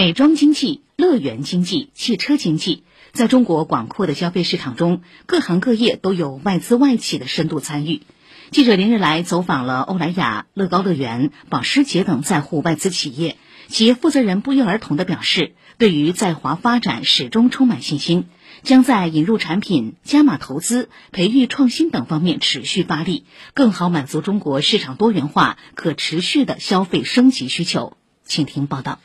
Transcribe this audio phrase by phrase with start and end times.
[0.00, 8.00] 美妆经济、乐园经济、汽车经济，在中国广阔的消费市场中，各行各业都有外资外企的深度参与。
[8.50, 13.36] 记者连日来走访了欧莱雅、乐高乐园、保时捷等在沪外资企业，
[13.68, 18.24] 企业负责人不约而同地表示，对于在华发展始终充满信心，
[18.62, 27.98] 将在引入产品、加码投资、培育创新等方面持续发力，更好满足中国市场多元化、可持续的消费升级需求。
[28.24, 28.98] 请听报道。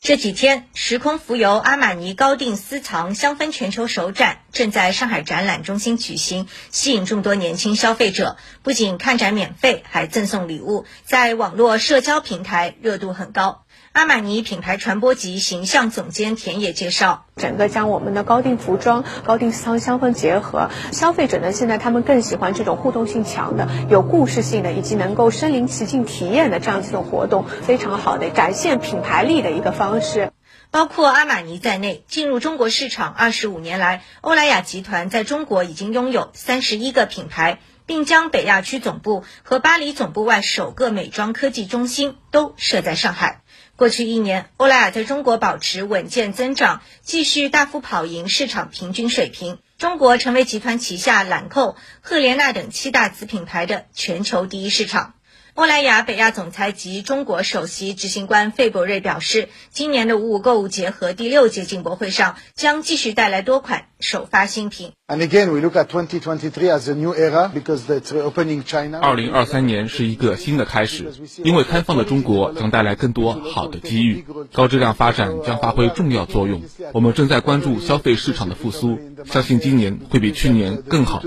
[0.00, 8.36] 这几天，时空浮游阿玛尼高定私藏香氛全球首展正在上海展览中心举行，吸引众多年轻消费者。
[8.62, 13.64] 不仅看展免费，还赠送礼物，在网络社交平台热度很高。
[13.92, 30.32] 阿玛尼品牌传播及形象总监田野介绍，整个将我们的高定服装、高定香香氛结合，消费者呢现在他们更喜欢这种互动性强的、有故事性的，以及能够身临其境体验的这样一种活动，非常好的展现品牌力的一个方式。
[30.70, 43.40] 包括阿玛尼在内，进入中国市场二十五年来，欧莱雅集团在中国已经拥有三十一个品牌，并将北亚区总部和巴黎总部外首个美妆科技中心都设在上海。
[43.78, 49.60] 过去一年，欧莱雅在中国保持稳健增长，继续大幅跑赢市场平均水平。
[49.78, 55.14] 中国成为集团旗下兰蔻、赫莲娜等七大子品牌的全球第一市场。
[55.58, 64.92] 欧莱雅北亚总裁及中国首席执行官费伯瑞表示，今年的五五购物节和第六届进博会上将继续带来多款首发新品。
[65.08, 69.00] And again, we look at 2023 as a new era because it's opening China.
[69.00, 76.62] 二零二三年是一个新的开始，因为开放的中国将带来更多好的机遇，高质量发展将发挥重要作用。
[76.92, 81.20] 我们正在关注消费市场的复苏，相信今年会比去年更好。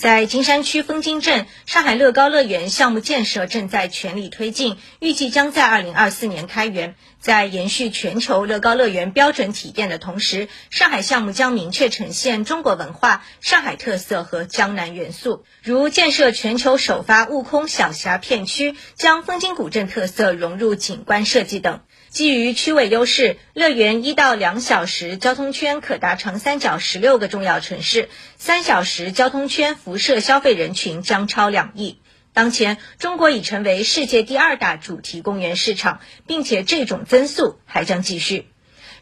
[0.00, 6.94] 在金山区枫泾镇，上海乐高乐园项目建设正在全力推进，预计将在二零二四年开园。
[7.18, 21.80] 在延续全球乐高乐园标准体验的同时，上海项目将明确呈现中国文化、上海特色和江南元素，如建设全球首发悟空小峡片区，将枫泾古镇特色融入景观设计等。
[22.10, 32.00] 基于区位优势，乐园一到两小时交通圈可达长三角十六个重要城市，三小时交通圈辐射消费人群将超两亿。
[32.32, 38.48] 当前，中国已成为世界第二大主题公园市场，并且这种增速还将继续。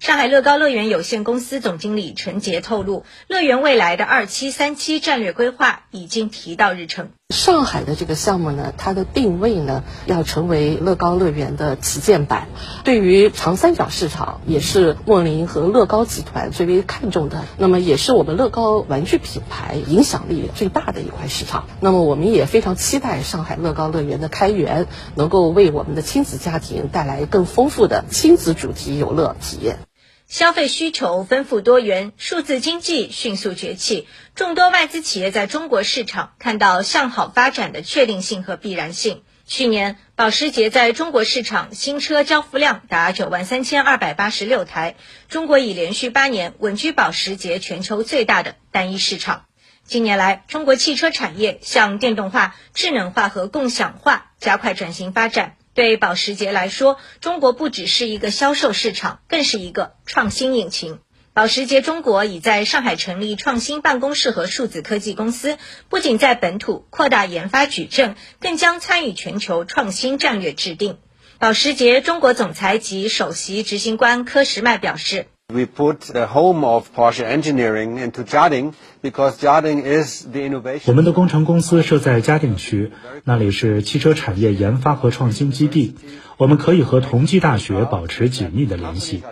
[0.00, 7.10] 上海乐高乐园有限公司总经理陈杰透露，乐园未来的二期、三期战略规划已经提到日程。
[7.34, 12.48] 上海的这个项目呢，它的定位呢，要成为乐高乐园的旗舰版。
[12.84, 21.64] 对于长三角市场，也是莫林和乐高集团最为看重的，那么也是我们乐高玩具品牌影响力最大的一块市场。
[21.80, 29.80] 那么我们也非常期待上海乐高乐园的开园，能够为我们的亲子家庭带来更丰富的亲子主题游乐体验。
[30.28, 39.22] 消费需求丰富多元，数字经济迅速崛起，众多外资企业在中国市场看到向好发展的确定性和必然性。
[39.46, 44.96] 去年，保时捷在中国市场新车交付量达九万三千二百八十六台，
[45.30, 49.46] 中国已连续八年稳居保时捷全球最大的单一市场。
[49.86, 55.56] 近年来，中国汽车产业向电动化、智能化和共享化加快转型发展。
[55.78, 60.98] 对保时捷来说，中国不只是一个销售市场，更是一个创新引擎。
[61.32, 65.56] 保时捷中国已在上海成立创新办公室和数字科技公司，
[65.88, 70.98] 不仅在本土扩大研发矩阵，更将参与全球创新战略制定。
[71.38, 75.28] 保时捷中国总裁及首席执行官科什迈表示。
[75.53, 78.73] We put the home of Porsche engineering into Jiading
[79.03, 80.83] because Jiading is the innovation.
[80.87, 82.91] 我们的工程公司设在嘉定区，
[83.23, 85.95] 那里是汽车产业研发和创新基地。
[86.38, 89.24] 我们可以和同济大学保持紧密的联系。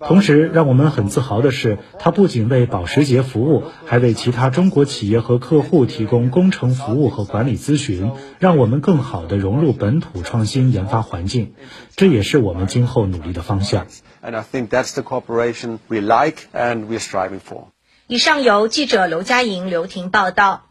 [0.00, 8.10] 同时，让我们很自豪的是，它不仅为保时捷服务，还为其他中国企业和客户提供工程服务和管理咨询，
[8.40, 11.54] 让我们更好地融入本土创新研发环境。
[11.94, 13.86] 这也是我们今后努力的方向。
[14.20, 17.68] And I think that's the cooperation we like and we're striving for.
[18.08, 20.64] 以上由记者刘佳莹、刘婷报道。